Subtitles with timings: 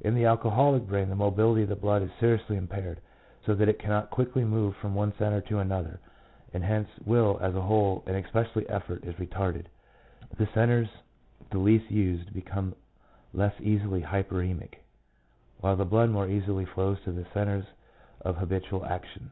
[0.00, 2.98] In the alcoholic brain the mobility of the blood is seriously impaired,
[3.46, 6.00] so that it cannot quickly move from one centre to another,
[6.52, 9.66] and hence will as a whole, and especially effort, is retarded;
[10.36, 10.88] the centres
[11.52, 12.74] the least used become
[13.32, 14.82] less easily hyperemic,
[15.60, 17.66] while the blood more easily flows to the centres
[18.22, 19.30] of habitual action.